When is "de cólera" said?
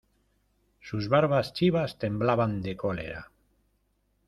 2.63-3.29